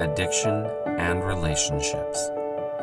[0.00, 0.66] addiction,
[0.98, 2.30] and relationships.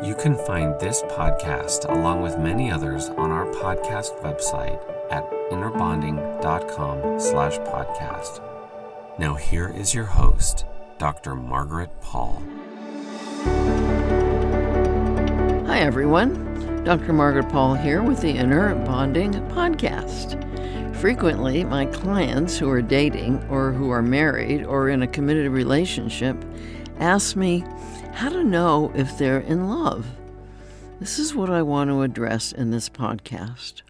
[0.04, 4.82] You can find this podcast along with many others on our podcast website
[5.12, 8.42] at innerbonding.com slash podcast.
[9.20, 10.66] Now here is your host,
[10.98, 11.36] Dr.
[11.36, 12.42] Margaret Paul.
[15.68, 16.84] Hi, everyone.
[16.84, 17.14] Dr.
[17.14, 20.48] Margaret Paul here with the Inner Bonding Podcast.
[20.96, 26.36] Frequently, my clients who are dating or who are married or in a committed relationship
[27.02, 27.66] ask me
[28.14, 30.06] how to know if they're in love.
[31.00, 33.82] This is what I want to address in this podcast.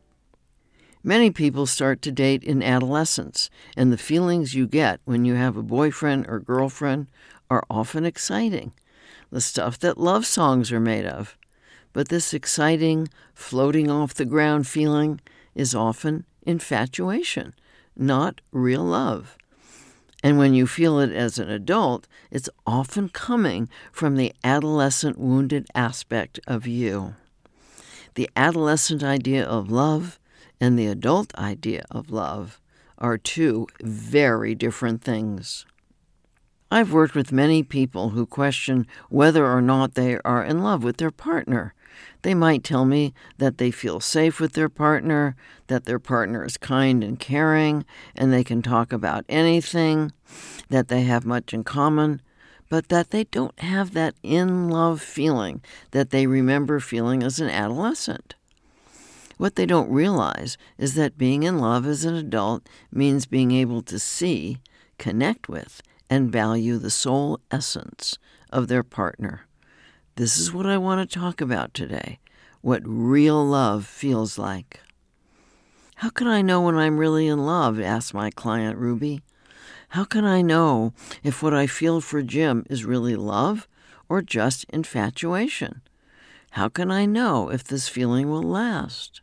[1.03, 5.57] Many people start to date in adolescence, and the feelings you get when you have
[5.57, 7.07] a boyfriend or girlfriend
[7.49, 8.71] are often exciting,
[9.29, 11.37] the stuff that love songs are made of.
[11.91, 15.19] But this exciting, floating off the ground feeling
[15.53, 17.55] is often infatuation,
[17.93, 19.37] not real love.
[20.23, 25.67] And when you feel it as an adult, it's often coming from the adolescent wounded
[25.73, 27.15] aspect of you.
[28.15, 30.19] The adolescent idea of love
[30.59, 32.59] and the adult idea of love
[32.97, 35.65] are two very different things.
[36.69, 40.97] I've worked with many people who question whether or not they are in love with
[40.97, 41.73] their partner
[42.21, 45.35] they might tell me that they feel safe with their partner,
[45.67, 50.11] that their partner is kind and caring, and they can talk about anything,
[50.69, 52.21] that they have much in common,
[52.69, 55.61] but that they don't have that in love feeling
[55.91, 58.35] that they remember feeling as an adolescent.
[59.37, 63.81] What they don't realize is that being in love as an adult means being able
[63.81, 64.59] to see,
[64.99, 68.19] connect with, and value the soul essence
[68.51, 69.47] of their partner.
[70.21, 72.19] This is what I want to talk about today
[72.61, 74.79] what real love feels like.
[75.95, 77.79] How can I know when I'm really in love?
[77.79, 79.23] asked my client Ruby.
[79.89, 80.93] How can I know
[81.23, 83.67] if what I feel for Jim is really love
[84.07, 85.81] or just infatuation?
[86.51, 89.21] How can I know if this feeling will last?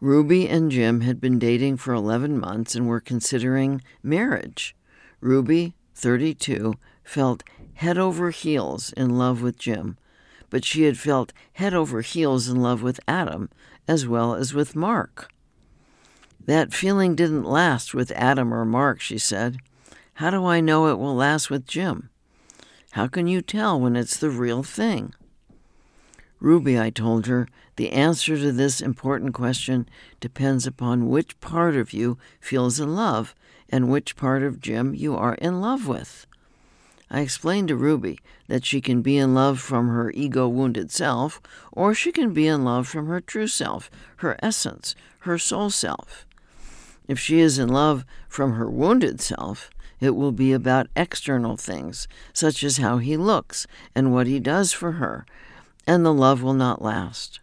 [0.00, 4.76] Ruby and Jim had been dating for 11 months and were considering marriage.
[5.20, 7.42] Ruby, 32, felt
[7.74, 9.96] head over heels in love with Jim,
[10.50, 13.48] but she had felt head over heels in love with Adam
[13.86, 15.30] as well as with Mark.
[16.44, 19.58] That feeling didn't last with Adam or Mark, she said.
[20.14, 22.10] How do I know it will last with Jim?
[22.92, 25.14] How can you tell when it's the real thing?
[26.38, 29.88] Ruby, I told her, the answer to this important question
[30.20, 33.34] depends upon which part of you feels in love
[33.68, 36.26] and which part of Jim you are in love with.
[37.14, 41.40] I explained to Ruby that she can be in love from her ego wounded self,
[41.70, 46.26] or she can be in love from her true self, her essence, her soul self.
[47.06, 52.08] If she is in love from her wounded self, it will be about external things,
[52.32, 55.24] such as how he looks and what he does for her,
[55.86, 57.38] and the love will not last.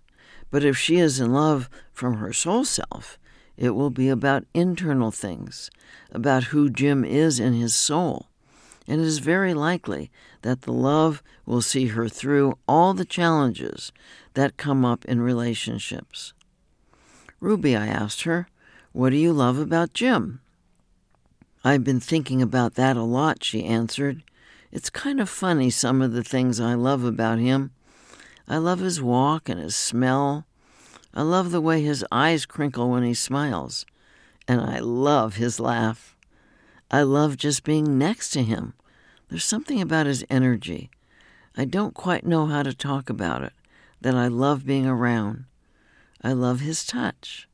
[0.49, 3.17] But if she is in love from her soul self,
[3.55, 5.71] it will be about internal things,
[6.11, 8.27] about who Jim is in his soul
[8.87, 10.11] and it is very likely
[10.41, 13.91] that the love will see her through all the challenges
[14.33, 16.33] that come up in relationships.
[17.39, 18.47] Ruby, I asked her,
[18.91, 20.41] what do you love about Jim?
[21.63, 24.23] I've been thinking about that a lot, she answered.
[24.71, 27.71] It's kind of funny, some of the things I love about him.
[28.47, 30.45] I love his walk and his smell.
[31.13, 33.85] I love the way his eyes crinkle when he smiles.
[34.47, 36.15] And I love his laugh.
[36.93, 38.73] I love just being next to him.
[39.29, 40.91] There's something about his energy.
[41.55, 43.53] I don't quite know how to talk about it,
[44.01, 45.45] that I love being around.
[46.21, 47.47] I love his touch.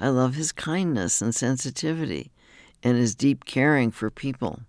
[0.00, 2.32] I love his kindness and sensitivity
[2.82, 4.60] and his deep caring for people.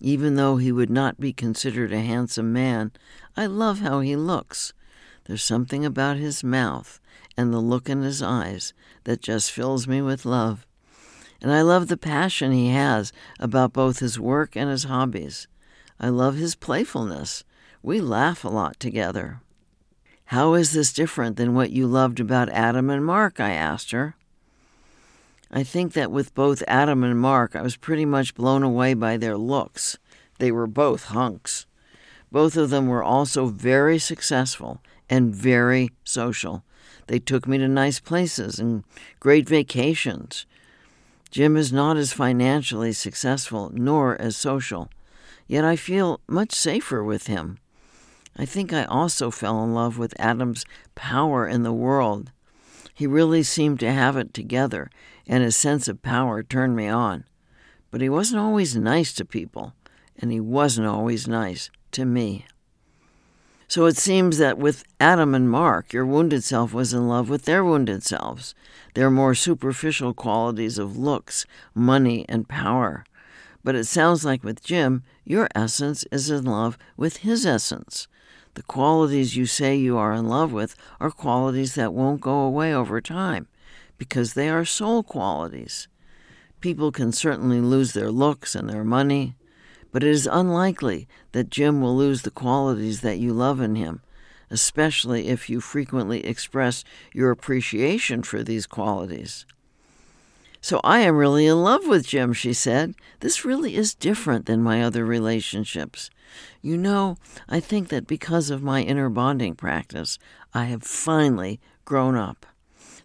[0.00, 2.90] Even though he would not be considered a handsome man,
[3.36, 4.72] I love how he looks.
[5.24, 7.00] There's something about his mouth
[7.36, 8.72] and the look in his eyes
[9.04, 10.66] that just fills me with love.
[11.40, 15.48] And I love the passion he has about both his work and his hobbies.
[16.00, 17.44] I love his playfulness.
[17.82, 19.40] We laugh a lot together.
[20.30, 23.38] How is this different than what you loved about Adam and Mark?
[23.38, 24.16] I asked her.
[25.50, 29.16] I think that with both Adam and Mark, I was pretty much blown away by
[29.16, 29.98] their looks.
[30.38, 31.66] They were both hunks.
[32.32, 36.64] Both of them were also very successful and very social.
[37.06, 38.82] They took me to nice places and
[39.20, 40.44] great vacations.
[41.36, 44.88] Jim is not as financially successful nor as social,
[45.46, 47.58] yet I feel much safer with him.
[48.38, 52.32] I think I also fell in love with Adam's power in the world.
[52.94, 54.88] He really seemed to have it together,
[55.26, 57.26] and his sense of power turned me on.
[57.90, 59.74] But he wasn't always nice to people,
[60.16, 62.46] and he wasn't always nice to me.
[63.68, 67.44] So it seems that with Adam and Mark, your wounded self was in love with
[67.44, 68.54] their wounded selves,
[68.94, 73.04] their more superficial qualities of looks, money, and power.
[73.64, 78.06] But it sounds like with Jim, your essence is in love with his essence.
[78.54, 82.72] The qualities you say you are in love with are qualities that won't go away
[82.72, 83.48] over time
[83.98, 85.88] because they are soul qualities.
[86.60, 89.34] People can certainly lose their looks and their money,
[89.96, 94.02] but it is unlikely that Jim will lose the qualities that you love in him,
[94.50, 96.84] especially if you frequently express
[97.14, 99.46] your appreciation for these qualities.
[100.60, 102.94] So I am really in love with Jim, she said.
[103.20, 106.10] This really is different than my other relationships.
[106.60, 107.16] You know,
[107.48, 110.18] I think that because of my inner bonding practice,
[110.52, 112.44] I have finally grown up.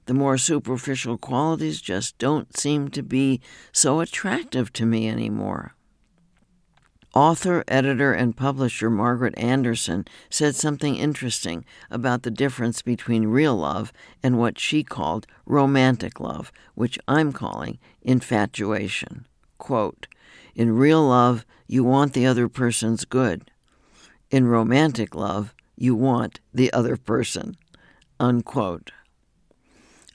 [0.08, 3.40] The more superficial qualities just don't seem to be
[3.72, 5.74] so attractive to me anymore.
[7.14, 13.92] Author, editor, and publisher Margaret Anderson said something interesting about the difference between real love
[14.24, 19.28] and what she called romantic love, which I'm calling infatuation.
[19.58, 20.08] Quote,
[20.56, 23.52] In real love, you want the other person's good.
[24.30, 27.58] In romantic love, you want the other person.
[28.22, 28.94] Unquote.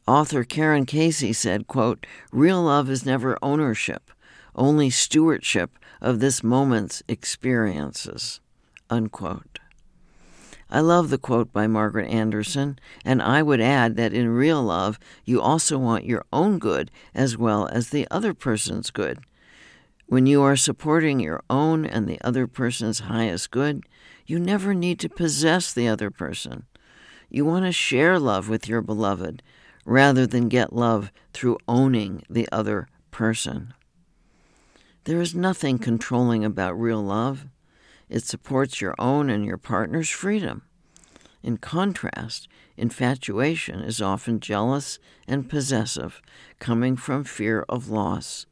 [0.09, 4.11] Author Karen Casey said, quote, Real love is never ownership,
[4.55, 8.41] only stewardship of this moment's experiences.
[8.91, 9.59] Unquote.
[10.69, 14.99] I love the quote by Margaret Anderson, and I would add that in real love,
[15.25, 19.21] you also want your own good as well as the other person's good.
[20.07, 23.85] When you are supporting your own and the other person's highest good,
[24.27, 26.67] you never need to possess the other person.
[27.29, 29.43] You want to share love with your beloved
[29.85, 33.73] rather than get love through owning the other person.
[35.07, 37.47] There is nothing controlling about real love.
[38.09, 40.63] It supports your own and your partner's freedom.
[41.45, 44.99] In contrast, infatuation is often jealous
[45.29, 46.21] and possessive,
[46.59, 48.47] coming from fear of loss.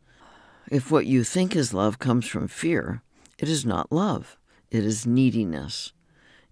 [0.70, 3.02] If what you think is love comes from fear,
[3.36, 4.38] it is not love,
[4.70, 5.92] it is neediness.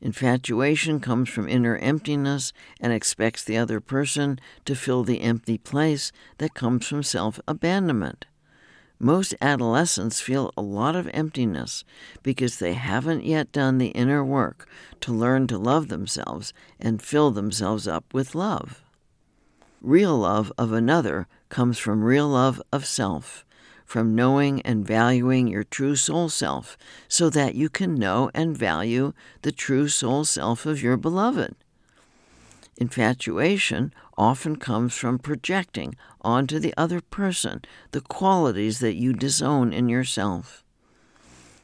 [0.00, 6.10] Infatuation comes from inner emptiness and expects the other person to fill the empty place
[6.38, 8.26] that comes from self abandonment.
[9.04, 11.82] Most adolescents feel a lot of emptiness
[12.22, 14.68] because they haven't yet done the inner work
[15.00, 18.84] to learn to love themselves and fill themselves up with love.
[19.80, 23.44] Real love of another comes from real love of self,
[23.84, 26.78] from knowing and valuing your true soul self,
[27.08, 31.56] so that you can know and value the true soul self of your beloved.
[32.82, 37.62] Infatuation often comes from projecting onto the other person
[37.92, 40.64] the qualities that you disown in yourself.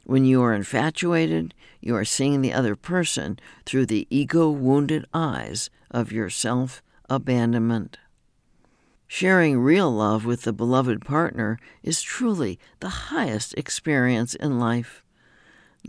[0.05, 5.71] When you are infatuated, you are seeing the other person through the ego wounded eyes
[5.91, 7.99] of your self abandonment.
[9.09, 15.03] Sharing real love with the beloved partner is truly the highest experience in life.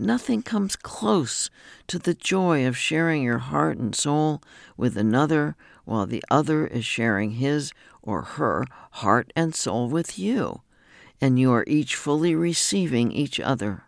[0.02, 1.50] Nothing comes close
[1.86, 4.42] to the joy of sharing your heart and soul
[4.74, 10.62] with another while the other is sharing his or her heart and soul with you,
[11.20, 13.84] and you are each fully receiving each other.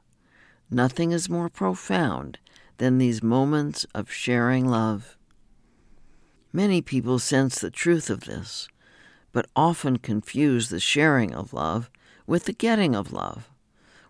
[0.71, 2.39] Nothing is more profound
[2.77, 5.17] than these moments of sharing love.
[6.53, 8.69] Many people sense the truth of this,
[9.33, 11.89] but often confuse the sharing of love
[12.27, 13.49] with the getting of love.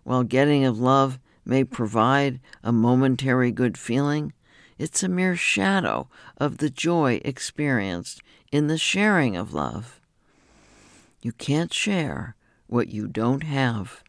[0.02, 4.32] while getting of love may provide a momentary good feeling,
[4.78, 6.08] it's a mere shadow
[6.38, 8.20] of the joy experienced
[8.50, 10.00] in the sharing of love.
[11.20, 14.02] You can't share what you don't have.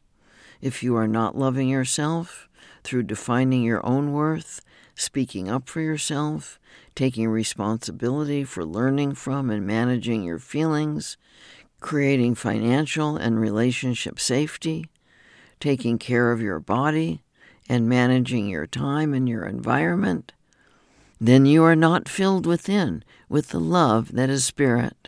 [0.61, 2.47] If you are not loving yourself
[2.83, 4.61] through defining your own worth,
[4.95, 6.59] speaking up for yourself,
[6.95, 11.17] taking responsibility for learning from and managing your feelings,
[11.81, 14.85] creating financial and relationship safety,
[15.63, 17.23] taking care of your body,
[17.69, 20.33] and managing your time and your environment,
[21.21, 25.07] then you are not filled within with the love that is spirit.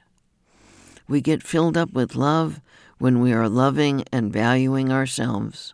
[1.09, 2.61] We get filled up with love
[2.99, 5.73] when we are loving and valuing ourselves.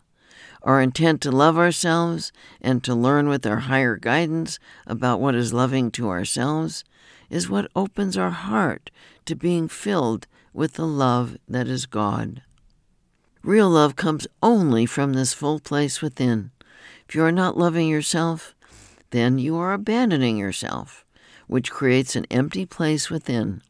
[0.62, 5.52] Our intent to love ourselves and to learn with our higher guidance about what is
[5.52, 6.82] loving to ourselves
[7.30, 8.90] is what opens our heart
[9.26, 12.42] to being filled with the love that is God.
[13.42, 16.52] Real love comes only from this full place within.
[17.08, 18.54] If you are not loving yourself,
[19.10, 21.04] then you are abandoning yourself,
[21.48, 23.62] which creates an empty place within.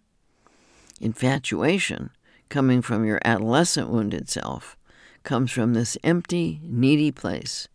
[1.01, 2.11] Infatuation,
[2.51, 4.77] coming from your adolescent wounded self,
[5.23, 7.67] comes from this empty, needy place,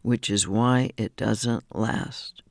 [0.00, 2.42] which is why it doesn't last.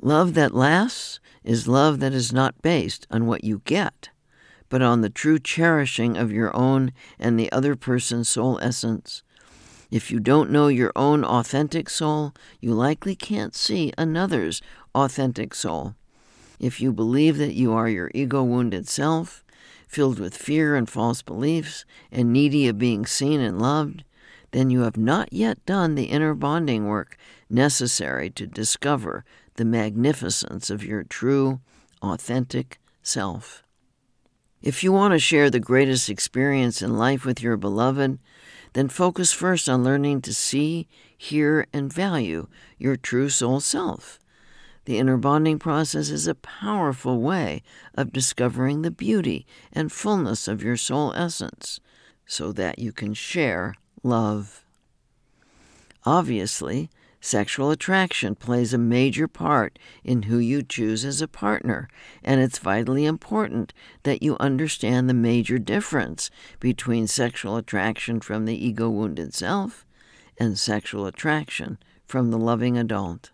[0.00, 4.09] Love that lasts is love that is not based on what you get,
[4.70, 9.22] but on the true cherishing of your own and the other person's soul essence.
[9.90, 14.62] If you don't know your own authentic soul, you likely can't see another's
[14.94, 15.96] authentic soul.
[16.60, 19.44] If you believe that you are your ego wounded self,
[19.88, 24.04] filled with fear and false beliefs, and needy of being seen and loved,
[24.52, 27.16] then you have not yet done the inner bonding work
[27.48, 29.24] necessary to discover
[29.56, 31.60] the magnificence of your true,
[32.02, 33.64] authentic self.
[34.62, 38.18] If you want to share the greatest experience in life with your beloved,
[38.74, 40.86] then focus first on learning to see,
[41.16, 42.46] hear, and value
[42.78, 44.18] your true soul self.
[44.84, 47.62] The inner bonding process is a powerful way
[47.94, 51.80] of discovering the beauty and fullness of your soul essence
[52.26, 54.64] so that you can share love.
[56.04, 56.90] Obviously,
[57.20, 61.88] sexual attraction plays a major part in who you choose as a partner,
[62.24, 63.72] and it's vitally important
[64.02, 69.84] that you understand the major difference between sexual attraction from the ego wounded self
[70.38, 73.30] and sexual attraction from the loving adult.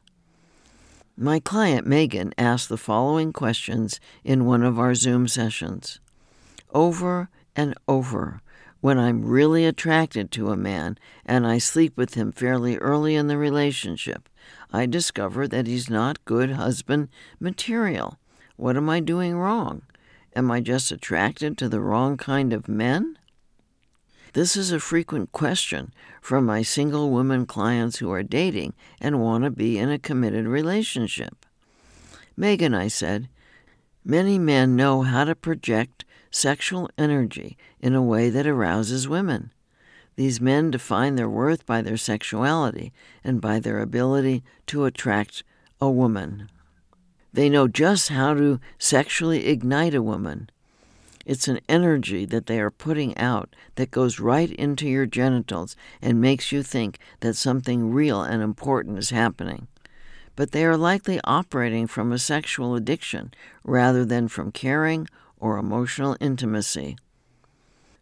[1.16, 5.99] My client Megan asked the following questions in one of our Zoom sessions.
[6.75, 8.43] Over and over,
[8.80, 13.26] when I'm really attracted to a man and I sleep with him fairly early in
[13.26, 14.28] the relationship,
[14.73, 17.09] I discover that he's not good husband
[17.40, 18.18] material.
[18.56, 19.83] What am I doing wrong?
[20.35, 23.18] Am I just attracted to the wrong kind of men?
[24.33, 29.45] This is a frequent question from my single women clients who are dating and want
[29.45, 31.47] to be in a committed relationship.
[32.37, 33.28] Megan, I said,
[34.04, 36.04] many men know how to project
[36.37, 39.52] sexual energy in a way that arouses women.
[40.16, 42.93] These men define their worth by their sexuality
[43.25, 45.43] and by their ability to attract
[45.81, 46.50] a woman.
[47.33, 50.50] They know just how to sexually ignite a woman
[51.26, 56.21] it's an energy that they are putting out that goes right into your genitals and
[56.21, 59.66] makes you think that something real and important is happening.
[60.37, 66.16] But they are likely operating from a sexual addiction rather than from caring or emotional
[66.21, 66.97] intimacy.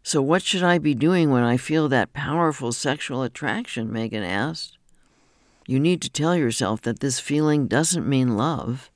[0.03, 3.91] So, what should I be doing when I feel that powerful sexual attraction?
[3.91, 4.77] Megan asked.
[5.67, 8.91] You need to tell yourself that this feeling doesn't mean love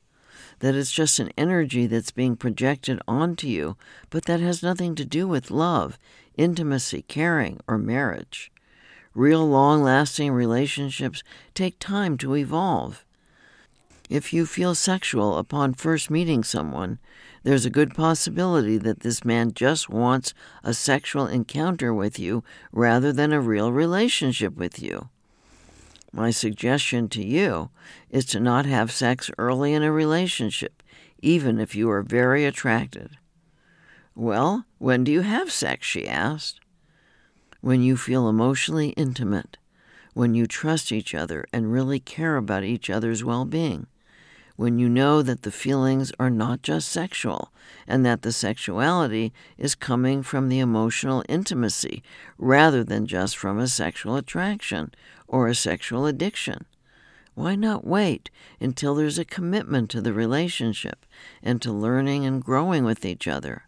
[0.59, 3.77] that it's just an energy that's being projected onto you,
[4.09, 5.97] but that has nothing to do with love,
[6.37, 8.51] intimacy, caring, or marriage.
[9.15, 13.03] Real long lasting relationships take time to evolve.
[14.09, 16.99] If you feel sexual upon first meeting someone,
[17.43, 23.11] there's a good possibility that this man just wants a sexual encounter with you rather
[23.13, 25.09] than a real relationship with you.
[26.11, 27.69] My suggestion to you
[28.09, 30.81] is to not have sex early in a relationship,
[31.21, 33.17] even if you are very attracted.
[34.15, 35.85] Well, when do you have sex?
[35.85, 36.59] she asked.
[37.61, 39.57] When you feel emotionally intimate,
[40.13, 43.87] when you trust each other and really care about each other's well being,
[44.59, 47.49] when you know that the feelings are not just sexual
[47.87, 52.03] and that the sexuality is coming from the emotional intimacy
[52.37, 54.93] rather than just from a sexual attraction
[55.29, 56.65] or a sexual addiction.
[57.35, 61.05] Why not wait until there's a commitment to the relationship
[61.41, 63.63] and to learning and growing with each other?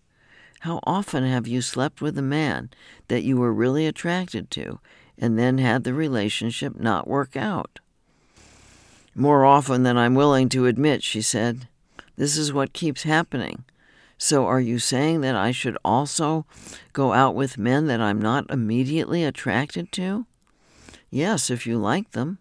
[0.59, 2.69] How often have you slept with a man
[3.07, 4.81] that you were really attracted to
[5.17, 7.79] and then had the relationship not work out.
[9.15, 11.67] More often than I'm willing to admit, she said.
[12.15, 13.65] This is what keeps happening.
[14.17, 16.45] So, are you saying that I should also
[16.93, 20.27] go out with men that I'm not immediately attracted to?
[21.09, 22.37] Yes, if you like them.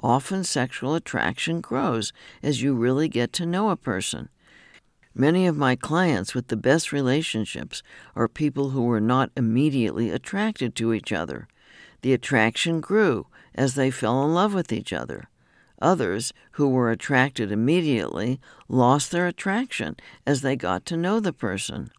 [0.00, 2.12] Often sexual attraction grows
[2.42, 4.28] as you really get to know a person.
[5.14, 7.82] Many of my clients with the best relationships
[8.14, 11.48] are people who were not immediately attracted to each other.
[12.02, 15.28] The attraction grew as they fell in love with each other.
[15.80, 21.90] Others, who were attracted immediately, lost their attraction as they got to know the person.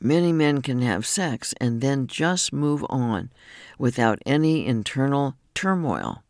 [0.00, 3.30] Many men can have sex and then just move on
[3.78, 6.22] without any internal turmoil.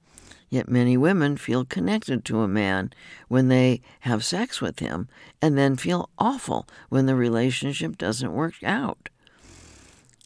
[0.51, 2.93] Yet many women feel connected to a man
[3.29, 5.09] when they have sex with him
[5.41, 9.09] and then feel awful when the relationship doesn't work out.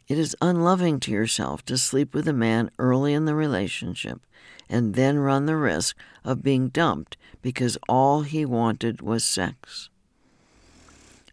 [0.09, 4.21] It is unloving to yourself to sleep with a man early in the relationship
[4.69, 9.89] and then run the risk of being dumped because all he wanted was sex.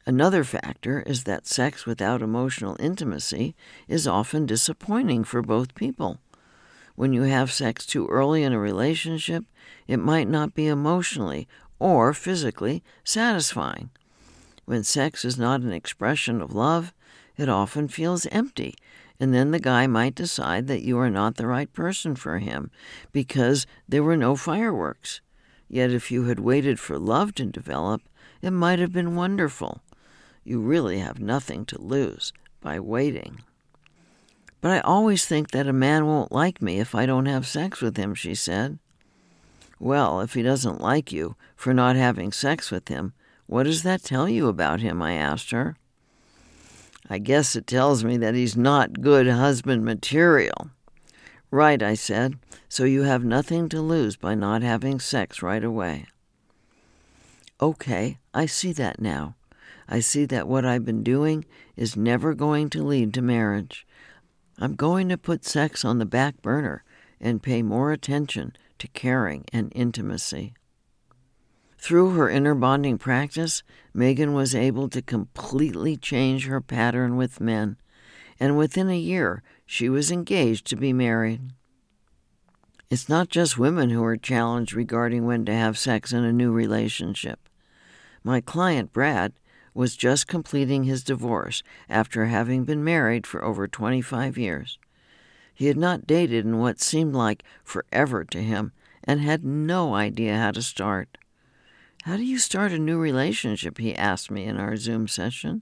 [0.06, 3.56] Another factor is that sex without emotional intimacy
[3.88, 6.20] is often disappointing for both people.
[6.96, 9.46] When you have sex too early in a relationship,
[9.88, 11.48] it might not be emotionally
[11.80, 13.92] or physically satisfying.
[14.65, 16.94] When sex is not an expression of love,
[17.38, 18.75] it often feels empty,
[19.20, 22.72] and then the guy might decide that you are not the right person for him
[23.12, 25.22] because there were no fireworks.
[25.68, 28.02] Yet if you had waited for love to develop,
[28.42, 29.82] it might have been wonderful.
[30.44, 33.42] You really have nothing to lose by waiting.
[34.62, 37.82] But I always think that a man won't like me if I don't have sex
[37.82, 38.80] with him, she said.
[39.80, 43.13] Well, if he doesn't like you for not having sex with him,
[43.48, 45.02] what does that tell you about him?
[45.02, 45.75] I asked her.
[47.10, 50.72] I guess it tells me that he's not good husband material.
[51.51, 56.08] Right, I said, so you have nothing to lose by not having sex right away.
[57.62, 59.36] Okay, I see that now.
[59.88, 63.86] I see that what I've been doing is never going to lead to marriage.
[64.58, 66.84] I'm going to put sex on the back burner
[67.19, 70.54] and pay more attention to caring and intimacy.
[71.84, 73.62] Through her inner bonding practice,
[73.93, 77.76] Megan was able to completely change her pattern with men,
[78.39, 81.41] and within a year, she was engaged to be married.
[82.89, 86.54] It's not just women who are challenged regarding when to have sex in a new
[86.54, 87.50] relationship.
[88.24, 89.34] My client, Brad,
[89.74, 94.80] was just completing his divorce after having been married for over 25 years.
[95.54, 98.72] He had not dated in what seemed like forever to him
[99.04, 101.17] and had no idea how to start.
[102.04, 103.78] How do you start a new relationship?
[103.78, 105.62] He asked me in our Zoom session.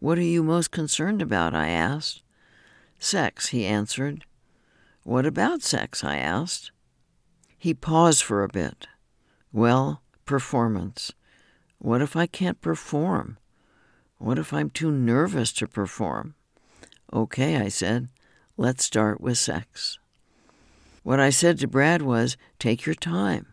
[0.00, 1.54] What are you most concerned about?
[1.54, 2.22] I asked.
[2.98, 4.24] Sex, he answered.
[5.04, 6.02] What about sex?
[6.02, 6.72] I asked.
[7.56, 8.88] He paused for a bit.
[9.52, 11.12] Well, performance.
[11.78, 13.38] What if I can't perform?
[14.18, 16.34] What if I'm too nervous to perform?
[17.12, 18.08] Okay, I said,
[18.56, 20.00] let's start with sex.
[21.04, 23.49] What I said to Brad was take your time.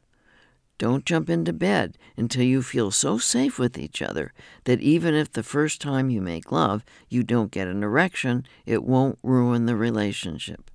[0.78, 4.32] Don't jump into bed until you feel so safe with each other
[4.66, 8.84] that even if the first time you make love you don't get an erection, it
[8.84, 10.70] won't ruin the relationship.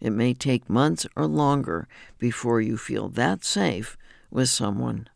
[0.00, 3.96] It may take months or longer before you feel that safe
[4.30, 5.08] with someone.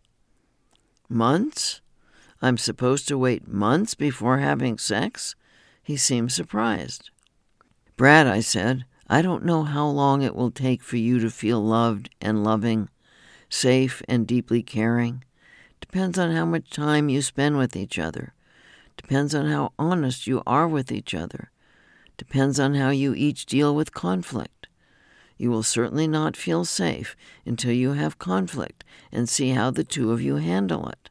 [1.08, 1.80] Months?
[2.40, 5.36] I'm supposed to wait months before having sex?
[5.82, 7.10] He seemed surprised.
[7.96, 11.62] Brad, I said, I don't know how long it will take for you to feel
[11.62, 12.88] loved and loving,
[13.52, 15.22] safe and deeply caring.
[15.80, 18.32] Depends on how much time you spend with each other.
[18.96, 21.50] Depends on how honest you are with each other.
[22.16, 24.68] Depends on how you each deal with conflict.
[25.36, 30.12] You will certainly not feel safe until you have conflict and see how the two
[30.12, 31.10] of you handle it.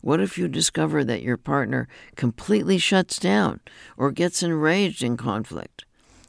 [0.00, 1.86] What if you discover that your partner
[2.16, 3.60] completely shuts down
[3.96, 5.84] or gets enraged in conflict?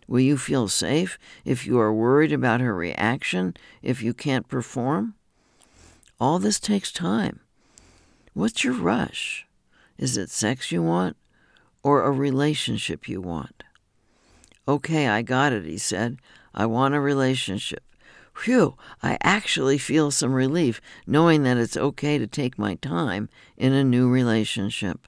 [0.08, 5.16] Will you feel safe if you are worried about her reaction if you can't perform?
[6.20, 7.40] All this takes time.
[8.34, 9.48] What's your rush?
[9.98, 11.16] Is it sex you want
[11.82, 13.64] or a relationship you want?
[14.68, 16.18] Okay, I got it, he said.
[16.54, 17.84] I want a relationship.
[18.34, 23.74] Phew, I actually feel some relief knowing that it's okay to take my time in
[23.74, 25.08] a new relationship.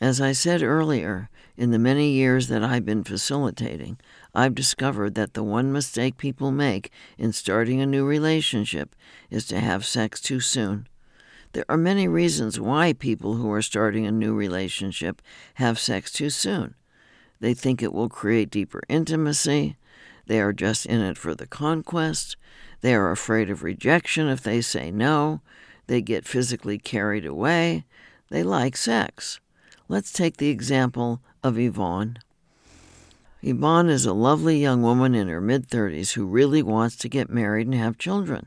[0.00, 3.98] As I said earlier, in the many years that I've been facilitating,
[4.34, 8.94] I've discovered that the one mistake people make in starting a new relationship
[9.30, 10.86] is to have sex too soon.
[11.52, 15.22] There are many reasons why people who are starting a new relationship
[15.54, 16.74] have sex too soon.
[17.40, 19.76] They think it will create deeper intimacy.
[20.26, 22.36] They are just in it for the conquest.
[22.82, 25.40] They are afraid of rejection if they say no.
[25.86, 27.86] They get physically carried away.
[28.28, 29.40] They like sex.
[29.88, 32.18] Let's take the example of Yvonne.
[33.40, 37.30] Yvonne is a lovely young woman in her mid 30s who really wants to get
[37.30, 38.46] married and have children.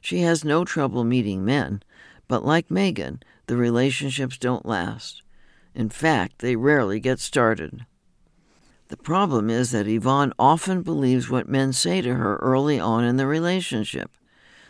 [0.00, 1.82] She has no trouble meeting men,
[2.26, 5.22] but like Megan, the relationships don't last.
[5.74, 7.84] In fact, they rarely get started.
[8.88, 13.16] The problem is that Yvonne often believes what men say to her early on in
[13.16, 14.10] the relationship.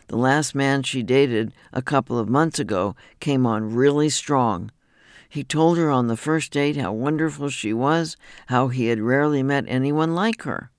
[0.08, 4.70] The last man she dated a couple of months ago came on really strong.
[5.34, 8.16] He told her on the first date how wonderful she was,
[8.46, 10.70] how he had rarely met anyone like her.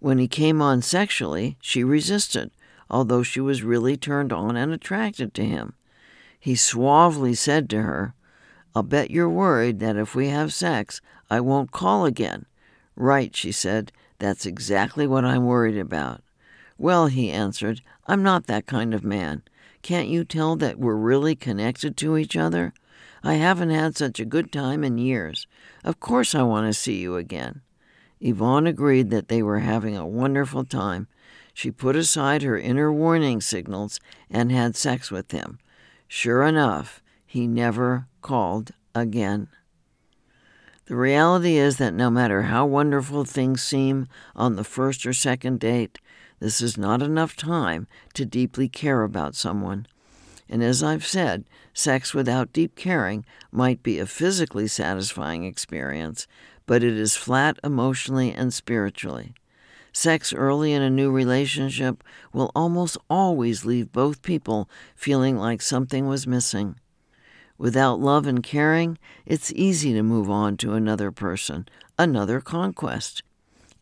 [0.00, 2.50] When he came on sexually, she resisted,
[2.90, 5.72] although she was really turned on and attracted to him.
[6.38, 8.12] He suavely said to her,
[8.76, 12.44] I'll bet you're worried that if we have sex, I won't call again.
[12.96, 13.92] Right, she said.
[14.18, 16.20] That's exactly what I'm worried about.
[16.76, 19.40] Well, he answered, I'm not that kind of man.
[19.80, 22.74] Can't you tell that we're really connected to each other?
[23.22, 25.46] I haven't had such a good time in years.
[25.84, 27.62] Of course I want to see you again.
[28.20, 31.08] Yvonne agreed that they were having a wonderful time.
[31.54, 34.00] She put aside her inner warning signals
[34.30, 35.58] and had sex with him.
[36.06, 39.48] Sure enough, he never called again.
[40.86, 45.60] The reality is that no matter how wonderful things seem on the first or second
[45.60, 45.98] date,
[46.40, 49.86] this is not enough time to deeply care about someone.
[50.48, 56.26] And as I've said, sex without deep caring might be a physically satisfying experience,
[56.66, 59.34] but it is flat emotionally and spiritually.
[59.92, 66.06] Sex early in a new relationship will almost always leave both people feeling like something
[66.06, 66.76] was missing.
[67.58, 71.66] Without love and caring, it's easy to move on to another person,
[71.98, 73.22] another conquest.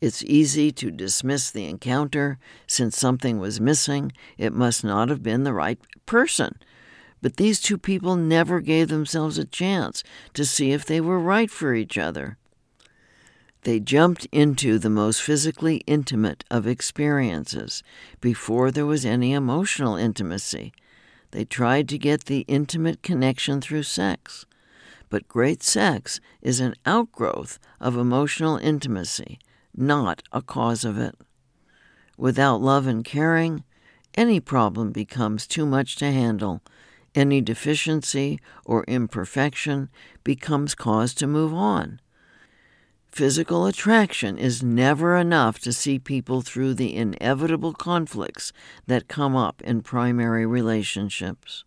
[0.06, 2.38] It's easy to dismiss the encounter.
[2.68, 6.60] Since something was missing, it must not have been the right person.
[7.20, 11.50] But these two people never gave themselves a chance to see if they were right
[11.50, 12.38] for each other.
[13.62, 17.82] They jumped into the most physically intimate of experiences
[18.20, 20.72] before there was any emotional intimacy.
[21.32, 24.46] They tried to get the intimate connection through sex.
[25.10, 29.40] But great sex is an outgrowth of emotional intimacy
[29.76, 31.14] not a cause of it.
[32.16, 33.64] Without love and caring,
[34.14, 36.62] any problem becomes too much to handle.
[37.14, 39.90] Any deficiency or imperfection
[40.24, 42.00] becomes cause to move on.
[43.10, 48.52] Physical attraction is never enough to see people through the inevitable conflicts
[48.86, 51.64] that come up in primary relationships.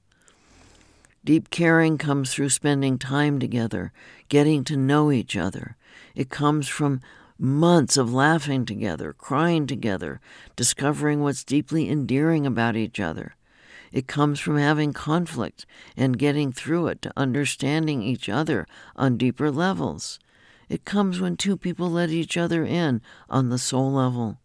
[1.26, 3.91] Deep caring comes through spending time together,
[4.30, 5.76] getting to know each other.
[6.15, 7.02] It comes from
[7.39, 10.19] months of laughing together, crying together,
[10.56, 13.36] discovering what's deeply endearing about each other.
[13.91, 15.65] It comes from having conflict
[15.97, 20.19] and getting through it to understanding each other on deeper levels.
[20.67, 24.38] It comes when two people let each other in on the soul level.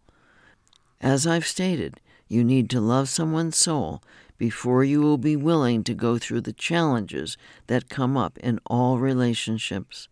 [1.00, 4.02] As I've stated, you need to love someone's soul
[4.38, 8.98] before you will be willing to go through the challenges that come up in all
[8.98, 10.09] relationships.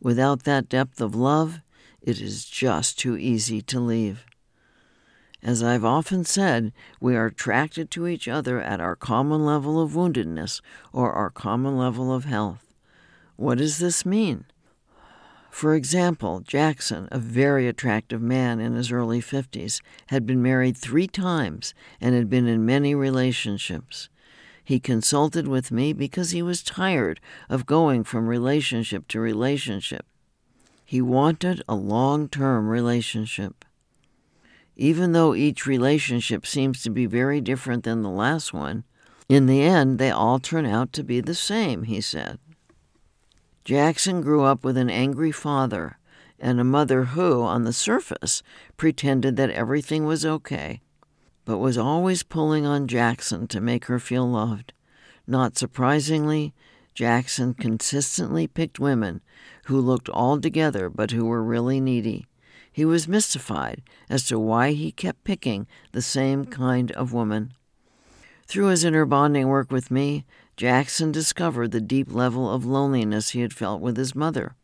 [0.00, 1.60] Without that depth of love,
[2.06, 4.24] it is just too easy to leave.
[5.42, 9.92] As I've often said, we are attracted to each other at our common level of
[9.92, 10.60] woundedness
[10.92, 12.72] or our common level of health.
[13.34, 14.46] What does this mean?
[15.50, 21.08] For example, Jackson, a very attractive man in his early 50s, had been married three
[21.08, 24.08] times and had been in many relationships.
[24.62, 30.06] He consulted with me because he was tired of going from relationship to relationship.
[30.88, 33.64] He wanted a long term relationship.
[34.76, 38.84] Even though each relationship seems to be very different than the last one,
[39.28, 42.38] in the end they all turn out to be the same, he said.
[43.64, 45.98] Jackson grew up with an angry father
[46.38, 48.44] and a mother who, on the surface,
[48.76, 50.82] pretended that everything was okay,
[51.44, 54.72] but was always pulling on Jackson to make her feel loved.
[55.26, 56.54] Not surprisingly,
[56.96, 59.20] Jackson consistently picked women
[59.66, 62.26] who looked all together but who were really needy.
[62.72, 67.52] He was mystified as to why he kept picking the same kind of woman.
[68.46, 70.24] Through his inner bonding work with me,
[70.56, 74.56] Jackson discovered the deep level of loneliness he had felt with his mother.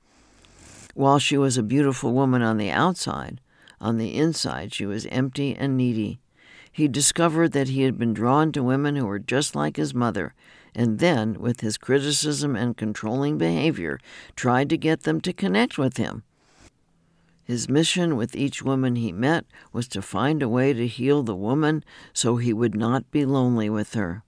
[0.95, 3.43] While she was a beautiful woman on the outside,
[3.79, 6.19] on the inside she was empty and needy.
[6.73, 10.35] He discovered that he had been drawn to women who were just like his mother
[10.75, 13.99] and then, with his criticism and controlling behavior,
[14.37, 16.23] tried to get them to connect with him.
[17.45, 21.35] His mission with each woman he met was to find a way to heal the
[21.35, 24.23] woman so he would not be lonely with her.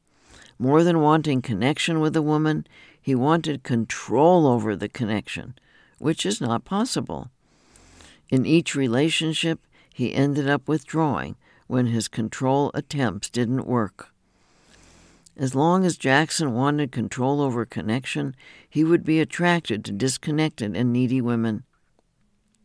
[0.59, 2.67] More than wanting connection with a woman,
[3.01, 5.55] he wanted control over the connection,
[5.99, 7.31] which is not possible.
[8.31, 9.61] In each relationship,
[9.93, 14.14] he ended up withdrawing when his control attempts didn't work.
[15.37, 18.37] As long as Jackson wanted control over connection,
[18.69, 21.65] he would be attracted to disconnected and needy women.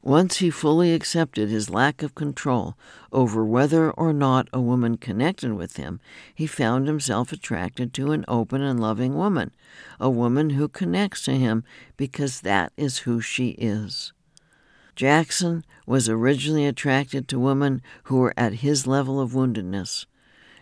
[0.02, 2.78] Once he fully accepted his lack of control
[3.12, 6.00] over whether or not a woman connected with him,
[6.34, 9.52] he found himself attracted to an open and loving woman,
[10.00, 11.66] a woman who connects to him
[11.98, 14.14] because that is who she is.
[14.96, 20.06] Jackson was originally attracted to women who were at his level of woundedness.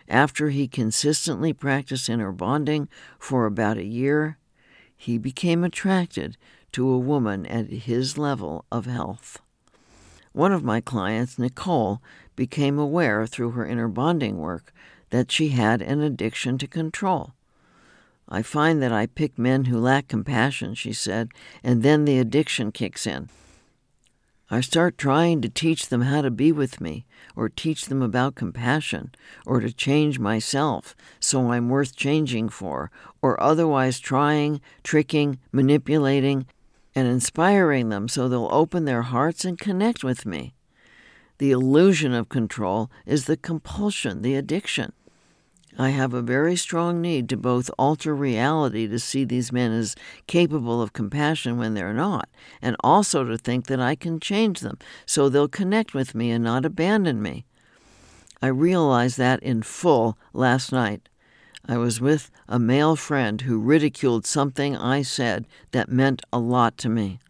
[0.08, 4.38] After he consistently practiced inner bonding for about a year,
[4.96, 6.36] he became attracted
[6.72, 9.40] to a woman at his level of health.
[10.32, 12.02] One of my clients, Nicole,
[12.36, 14.72] became aware through her inner bonding work
[15.10, 17.32] that she had an addiction to control.
[18.28, 21.30] I find that I pick men who lack compassion, she said,
[21.62, 23.30] and then the addiction kicks in.
[24.50, 27.04] I start trying to teach them how to be with me,
[27.36, 29.12] or teach them about compassion,
[29.44, 36.46] or to change myself so I'm worth changing for, or otherwise trying, tricking, manipulating,
[36.94, 40.54] and inspiring them so they'll open their hearts and connect with me.
[41.36, 44.94] The illusion of control is the compulsion, the addiction.
[45.80, 49.94] I have a very strong need to both alter reality to see these men as
[50.26, 52.28] capable of compassion when they're not,
[52.60, 56.42] and also to think that I can change them so they'll connect with me and
[56.42, 57.46] not abandon me.
[58.42, 61.08] I realized that in full last night.
[61.66, 66.76] I was with a male friend who ridiculed something I said that meant a lot
[66.78, 67.20] to me.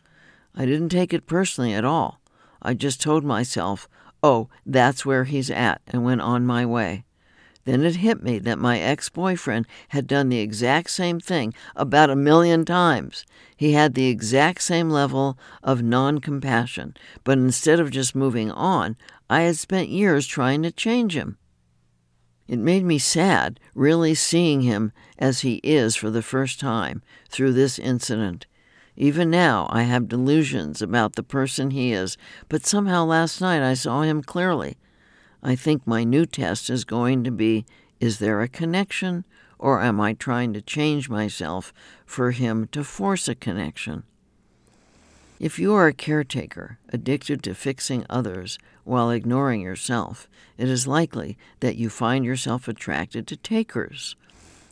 [0.54, 2.18] I didn't take it personally at all.
[2.62, 3.88] I just told myself,
[4.22, 7.04] oh, that's where he's at, and went on my way.
[7.68, 12.08] Then it hit me that my ex boyfriend had done the exact same thing about
[12.08, 13.26] a million times.
[13.58, 18.96] He had the exact same level of non compassion, but instead of just moving on,
[19.28, 21.36] I had spent years trying to change him.
[22.46, 27.52] It made me sad, really seeing him as he is for the first time through
[27.52, 28.46] this incident.
[28.96, 32.16] Even now, I have delusions about the person he is,
[32.48, 34.78] but somehow last night I saw him clearly.
[35.42, 37.64] I think my new test is going to be
[38.00, 39.24] is there a connection,
[39.58, 41.72] or am I trying to change myself
[42.06, 44.04] for him to force a connection?
[45.40, 51.38] If you are a caretaker, addicted to fixing others while ignoring yourself, it is likely
[51.60, 54.16] that you find yourself attracted to takers,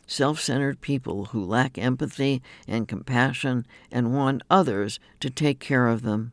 [0.09, 6.03] self centered people who lack empathy and compassion and want others to take care of
[6.03, 6.33] them.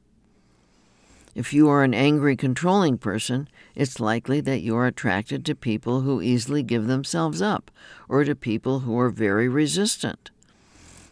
[1.36, 6.02] If you are an angry, controlling person, it's likely that you are attracted to people
[6.02, 7.72] who easily give themselves up
[8.08, 10.30] or to people who are very resistant.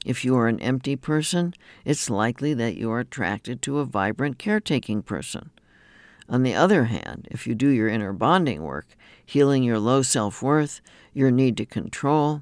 [0.06, 1.54] If you are an empty person,
[1.86, 5.50] it's likely that you are attracted to a vibrant caretaking person.
[6.30, 10.42] On the other hand, if you do your inner bonding work, healing your low self
[10.42, 10.82] worth,
[11.14, 12.42] your need to control,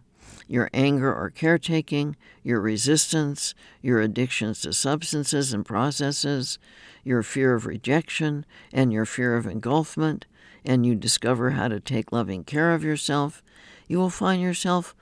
[0.50, 6.58] your anger or caretaking, your resistance, your addictions to substances and processes,
[7.04, 10.26] your fear of rejection, and your fear of engulfment,
[10.66, 13.44] and you discover how to take loving care of yourself,
[13.88, 14.96] you will find yourself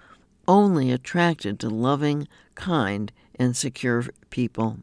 [0.49, 4.79] only attracted to loving, kind, and secure people.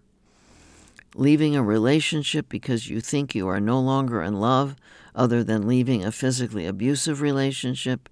[1.14, 4.76] Leaving a relationship because you think you are no longer in love,
[5.14, 8.08] other than leaving a physically abusive relationship,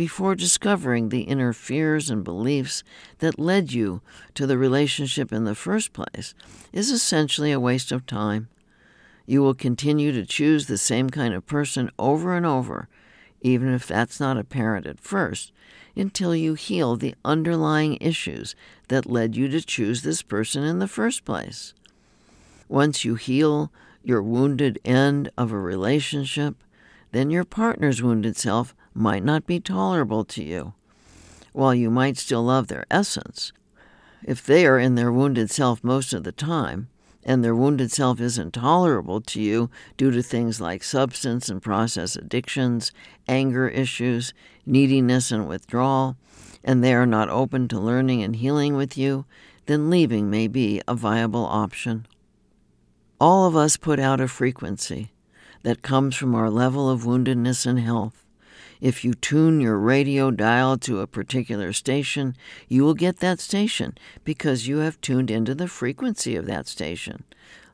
[0.00, 2.82] before discovering the inner fears and beliefs
[3.18, 4.00] that led you
[4.32, 6.32] to the relationship in the first place,
[6.72, 8.48] is essentially a waste of time.
[9.26, 12.88] You will continue to choose the same kind of person over and over,
[13.42, 15.52] even if that's not apparent at first,
[15.94, 18.54] until you heal the underlying issues
[18.88, 21.74] that led you to choose this person in the first place.
[22.70, 23.70] Once you heal
[24.02, 26.54] your wounded end of a relationship,
[27.12, 30.74] then your partner's wounded self might not be tolerable to you.
[31.52, 33.52] While you might still love their essence,
[34.22, 36.88] if they are in their wounded self most of the time,
[37.24, 42.16] and their wounded self isn't tolerable to you due to things like substance and process
[42.16, 42.92] addictions,
[43.28, 44.32] anger issues,
[44.64, 46.16] neediness and withdrawal,
[46.62, 49.24] and they are not open to learning and healing with you,
[49.66, 52.06] then leaving may be a viable option.
[53.20, 55.12] All of us put out a frequency
[55.62, 58.24] that comes from our level of woundedness and health.
[58.80, 62.34] If you tune your radio dial to a particular station,
[62.66, 67.24] you will get that station because you have tuned into the frequency of that station.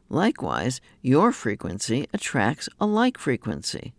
[0.09, 3.95] Likewise, your frequency attracts a like frequency.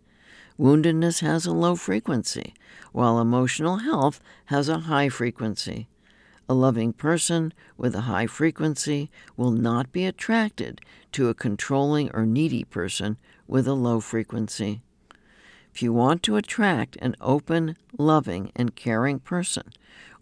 [0.58, 2.52] Woundedness has a low frequency,
[2.92, 5.88] while emotional health has a high frequency.
[6.48, 10.80] A loving person with a high frequency will not be attracted
[11.12, 13.16] to a controlling or needy person
[13.46, 14.82] with a low frequency.
[15.78, 19.62] If you want to attract an open, loving, and caring person,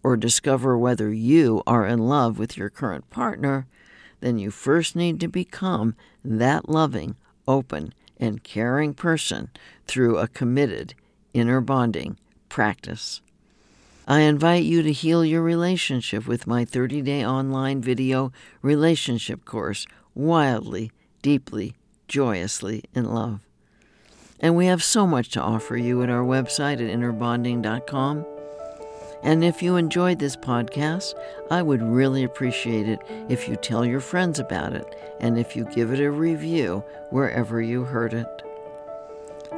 [0.03, 3.66] or discover whether you are in love with your current partner,
[4.21, 7.16] then you first need to become that loving,
[7.49, 9.49] open, and caring person
[9.87, 10.92] through a committed
[11.33, 12.19] inner bonding
[12.51, 13.23] practice.
[14.07, 19.87] I invite you to heal your relationship with my 30 day online video relationship course,
[20.14, 20.92] Wildly,
[21.23, 21.77] Deeply,
[22.09, 23.46] Joyously in Love.
[24.40, 28.27] And we have so much to offer you at our website at innerbonding.com.
[29.22, 31.14] And if you enjoyed this podcast,
[31.51, 35.64] I would really appreciate it if you tell your friends about it and if you
[35.64, 38.42] give it a review wherever you heard it.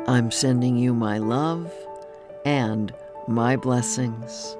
[0.06, 1.72] I'm sending you my love
[2.44, 2.94] and
[3.26, 4.56] my blessings.